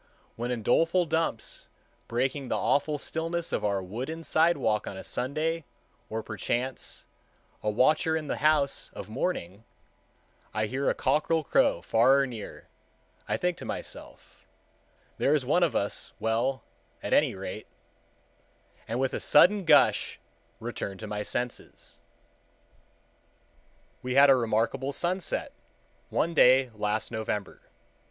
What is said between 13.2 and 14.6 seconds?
I think to myself,